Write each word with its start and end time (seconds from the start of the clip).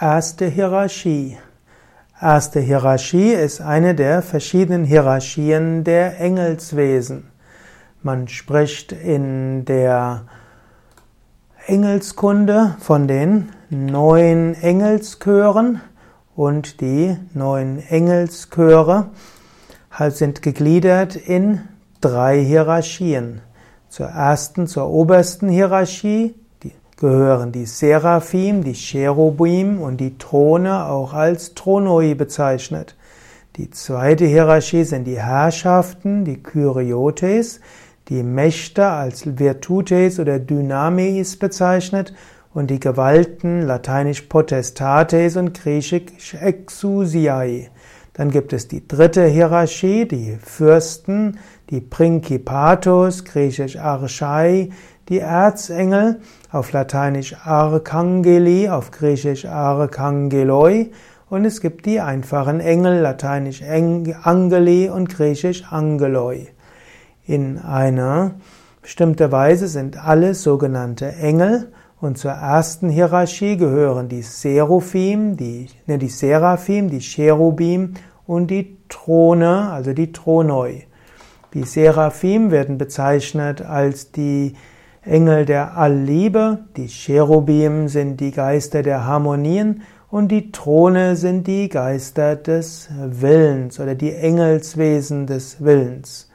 Erste 0.00 0.46
Hierarchie. 0.46 1.38
Erste 2.20 2.60
Hierarchie 2.60 3.32
ist 3.32 3.60
eine 3.60 3.96
der 3.96 4.22
verschiedenen 4.22 4.84
Hierarchien 4.84 5.82
der 5.82 6.20
Engelswesen. 6.20 7.32
Man 8.04 8.28
spricht 8.28 8.92
in 8.92 9.64
der 9.64 10.26
Engelskunde 11.66 12.76
von 12.78 13.08
den 13.08 13.48
neun 13.70 14.54
Engelschören 14.54 15.80
und 16.36 16.80
die 16.80 17.16
neun 17.34 17.80
Engelschöre 17.80 19.10
sind 20.10 20.42
gegliedert 20.42 21.16
in 21.16 21.62
drei 22.00 22.40
Hierarchien. 22.44 23.40
Zur 23.88 24.06
ersten, 24.06 24.68
zur 24.68 24.88
obersten 24.90 25.48
Hierarchie 25.48 26.36
gehören 26.98 27.52
die 27.52 27.66
Seraphim, 27.66 28.64
die 28.64 28.74
Cherubim 28.74 29.80
und 29.80 29.98
die 29.98 30.18
Throne 30.18 30.86
auch 30.86 31.14
als 31.14 31.54
Thronoi 31.54 32.14
bezeichnet. 32.14 32.96
Die 33.56 33.70
zweite 33.70 34.24
Hierarchie 34.24 34.84
sind 34.84 35.04
die 35.04 35.20
Herrschaften, 35.20 36.24
die 36.24 36.42
Kyriotes, 36.42 37.60
die 38.08 38.22
Mächte 38.22 38.86
als 38.86 39.38
Virtutes 39.38 40.18
oder 40.18 40.38
Dynamis 40.38 41.38
bezeichnet 41.38 42.14
und 42.52 42.70
die 42.70 42.80
Gewalten, 42.80 43.62
lateinisch 43.62 44.22
Potestates 44.22 45.36
und 45.36 45.54
griechisch 45.54 46.34
Exousiae. 46.34 47.68
Dann 48.14 48.32
gibt 48.32 48.52
es 48.52 48.66
die 48.66 48.86
dritte 48.86 49.26
Hierarchie, 49.26 50.08
die 50.08 50.36
Fürsten, 50.42 51.38
die 51.70 51.80
Principatos, 51.80 53.24
griechisch 53.24 53.76
Archai, 53.76 54.70
die 55.08 55.20
Erzengel, 55.20 56.20
auf 56.50 56.72
Lateinisch 56.72 57.36
Archangeli, 57.44 58.68
auf 58.68 58.90
Griechisch 58.90 59.46
Archangeloi, 59.46 60.90
und 61.30 61.44
es 61.44 61.60
gibt 61.60 61.84
die 61.86 62.00
einfachen 62.00 62.60
Engel, 62.60 63.00
Lateinisch 63.00 63.62
Angeli 63.62 64.88
und 64.88 65.08
Griechisch 65.08 65.64
Angeloi. 65.70 66.46
In 67.26 67.58
einer 67.58 68.36
bestimmten 68.80 69.30
Weise 69.30 69.68
sind 69.68 70.02
alle 70.02 70.32
sogenannte 70.32 71.12
Engel 71.12 71.70
und 72.00 72.16
zur 72.16 72.30
ersten 72.30 72.88
Hierarchie 72.88 73.58
gehören 73.58 74.08
die 74.08 74.22
Seraphim, 74.22 75.36
die, 75.36 75.68
ne, 75.86 75.98
die 75.98 76.08
Seraphim, 76.08 76.88
die 76.88 77.00
Cherubim 77.00 77.94
und 78.26 78.50
die 78.50 78.78
Throne, 78.88 79.70
also 79.70 79.92
die 79.92 80.12
Thronoi. 80.12 80.86
Die 81.52 81.64
Seraphim 81.64 82.50
werden 82.50 82.78
bezeichnet 82.78 83.60
als 83.60 84.12
die 84.12 84.54
Engel 85.08 85.46
der 85.46 85.76
Allliebe, 85.76 86.58
die 86.76 86.88
Cherubim 86.88 87.88
sind 87.88 88.20
die 88.20 88.30
Geister 88.30 88.82
der 88.82 89.06
Harmonien 89.06 89.82
und 90.10 90.28
die 90.28 90.52
Throne 90.52 91.16
sind 91.16 91.46
die 91.46 91.70
Geister 91.70 92.36
des 92.36 92.90
Willens 93.02 93.80
oder 93.80 93.94
die 93.94 94.12
Engelswesen 94.12 95.26
des 95.26 95.64
Willens. 95.64 96.30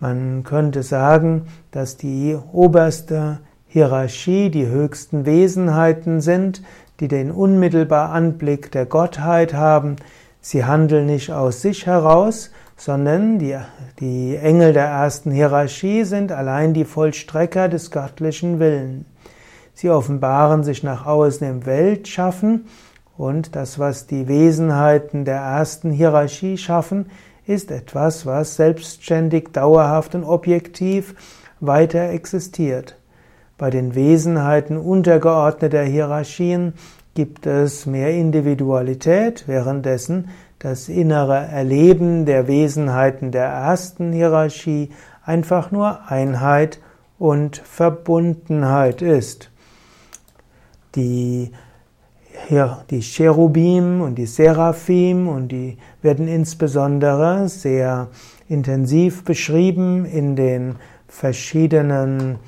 Man 0.00 0.42
könnte 0.42 0.82
sagen, 0.82 1.46
dass 1.70 1.96
die 1.96 2.36
oberste 2.52 3.38
Hierarchie 3.68 4.50
die 4.50 4.66
höchsten 4.66 5.24
Wesenheiten 5.24 6.20
sind, 6.20 6.62
die 6.98 7.08
den 7.08 7.30
unmittelbar 7.30 8.10
Anblick 8.10 8.72
der 8.72 8.86
Gottheit 8.86 9.54
haben. 9.54 9.96
Sie 10.40 10.64
handeln 10.64 11.06
nicht 11.06 11.30
aus 11.30 11.62
sich 11.62 11.86
heraus, 11.86 12.50
sondern 12.76 13.38
die, 13.38 13.56
die 14.00 14.36
Engel 14.36 14.72
der 14.72 14.86
ersten 14.86 15.30
Hierarchie 15.30 16.04
sind 16.04 16.30
allein 16.30 16.74
die 16.74 16.84
Vollstrecker 16.84 17.68
des 17.68 17.90
göttlichen 17.90 18.58
Willens. 18.60 19.06
Sie 19.72 19.90
offenbaren 19.90 20.64
sich 20.64 20.82
nach 20.82 21.04
außen 21.04 21.46
im 21.46 21.66
Weltschaffen 21.66 22.66
und 23.16 23.56
das, 23.56 23.78
was 23.78 24.06
die 24.06 24.28
Wesenheiten 24.28 25.24
der 25.24 25.36
ersten 25.36 25.90
Hierarchie 25.90 26.58
schaffen, 26.58 27.10
ist 27.46 27.70
etwas, 27.70 28.26
was 28.26 28.56
selbstständig, 28.56 29.52
dauerhaft 29.52 30.14
und 30.14 30.24
objektiv 30.24 31.14
weiter 31.60 32.10
existiert. 32.10 32.96
Bei 33.56 33.70
den 33.70 33.94
Wesenheiten 33.94 34.76
untergeordneter 34.76 35.82
Hierarchien 35.82 36.74
gibt 37.14 37.46
es 37.46 37.86
mehr 37.86 38.10
Individualität, 38.10 39.44
währenddessen 39.46 40.28
das 40.66 40.88
innere 40.88 41.46
Erleben 41.46 42.26
der 42.26 42.48
Wesenheiten 42.48 43.30
der 43.30 43.44
ersten 43.44 44.12
Hierarchie 44.12 44.90
einfach 45.24 45.70
nur 45.70 46.10
Einheit 46.10 46.80
und 47.20 47.58
Verbundenheit 47.58 49.00
ist. 49.00 49.52
Die, 50.96 51.52
die 52.90 53.00
Cherubim 53.00 54.00
und 54.00 54.16
die 54.16 54.26
Seraphim 54.26 55.28
und 55.28 55.52
die 55.52 55.78
werden 56.02 56.26
insbesondere 56.26 57.48
sehr 57.48 58.08
intensiv 58.48 59.22
beschrieben 59.22 60.04
in 60.04 60.34
den 60.34 60.74
verschiedenen 61.06 62.40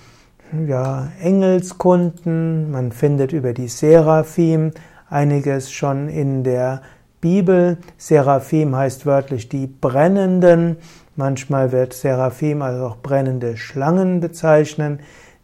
ja, 0.67 1.13
Engelskunden. 1.23 2.73
Man 2.73 2.91
findet 2.91 3.33
über 3.33 3.53
die 3.53 3.69
Seraphim 3.69 4.73
einiges 5.09 5.71
schon 5.71 6.09
in 6.09 6.43
der 6.43 6.83
Bibel. 7.21 7.79
Seraphim 7.97 8.77
heißt 8.77 9.07
wörtlich 9.07 9.49
die 9.49 9.67
Brennenden. 9.67 10.77
Manchmal 11.17 11.73
wird 11.73 11.95
Seraphim 11.95 12.63
also 12.63 12.87
auch 12.87 12.97
brennende 12.99 13.57
Schlangen 13.57 14.21
bezeichnen. 14.21 15.01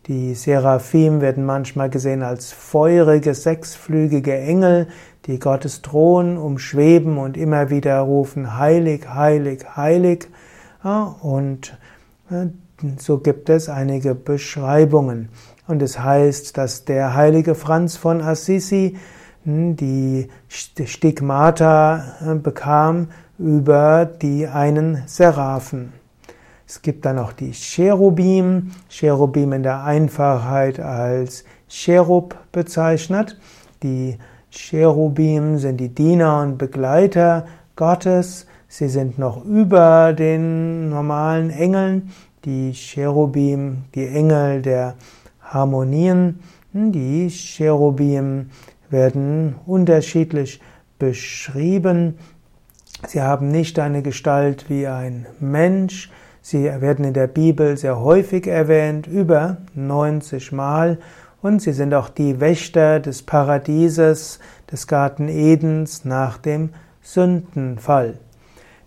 Die 0.06 0.34
Seraphim 0.34 1.20
werden 1.20 1.46
manchmal 1.46 1.88
gesehen 1.88 2.22
als 2.22 2.52
feurige, 2.52 3.34
sechsflügige 3.34 4.36
Engel, 4.36 4.86
die 5.26 5.38
Gottes 5.38 5.80
Thron 5.80 6.36
umschweben 6.36 7.16
und 7.16 7.36
immer 7.36 7.70
wieder 7.70 8.00
rufen, 8.00 8.58
heilig, 8.58 9.08
heilig, 9.08 9.64
heilig. 9.76 10.28
Und 11.22 11.78
äh, 12.30 12.48
so 12.98 13.18
gibt 13.18 13.48
es 13.48 13.70
einige 13.70 14.14
Beschreibungen. 14.14 15.30
Und 15.66 15.80
es 15.80 15.98
heißt, 15.98 16.58
dass 16.58 16.84
der 16.84 17.14
heilige 17.14 17.54
Franz 17.54 17.96
von 17.96 18.20
Assisi 18.20 18.96
die 19.44 20.28
Stigmata 20.48 22.04
äh, 22.24 22.34
bekam 22.34 23.08
über 23.38 24.06
die 24.06 24.46
einen 24.46 25.02
Seraphen. 25.06 25.92
Es 26.66 26.80
gibt 26.80 27.04
dann 27.04 27.16
noch 27.16 27.32
die 27.32 27.52
Cherubim, 27.52 28.70
Cherubim 28.88 29.52
in 29.52 29.62
der 29.62 29.84
Einfachheit 29.84 30.80
als 30.80 31.44
Cherub 31.68 32.36
bezeichnet. 32.52 33.38
Die 33.82 34.16
Cherubim 34.50 35.58
sind 35.58 35.78
die 35.78 35.90
Diener 35.90 36.40
und 36.40 36.56
Begleiter 36.56 37.44
Gottes. 37.76 38.46
Sie 38.68 38.88
sind 38.88 39.18
noch 39.18 39.44
über 39.44 40.14
den 40.14 40.88
normalen 40.88 41.50
Engeln. 41.50 42.10
Die 42.46 42.72
Cherubim, 42.72 43.84
die 43.94 44.06
Engel 44.06 44.62
der 44.62 44.94
Harmonien. 45.42 46.40
Die 46.72 47.28
Cherubim 47.28 48.50
werden 48.94 49.56
unterschiedlich 49.66 50.60
beschrieben. 50.98 52.16
Sie 53.06 53.20
haben 53.20 53.50
nicht 53.50 53.78
eine 53.80 54.02
Gestalt 54.02 54.70
wie 54.70 54.86
ein 54.86 55.26
Mensch. 55.40 56.10
Sie 56.40 56.64
werden 56.64 57.04
in 57.04 57.12
der 57.12 57.26
Bibel 57.26 57.76
sehr 57.76 58.00
häufig 58.00 58.46
erwähnt, 58.46 59.06
über 59.06 59.58
90 59.74 60.52
Mal. 60.52 60.98
Und 61.42 61.60
sie 61.60 61.72
sind 61.72 61.92
auch 61.92 62.08
die 62.08 62.40
Wächter 62.40 63.00
des 63.00 63.22
Paradieses, 63.22 64.38
des 64.70 64.86
Garten 64.86 65.28
Edens 65.28 66.04
nach 66.04 66.38
dem 66.38 66.70
Sündenfall. 67.02 68.14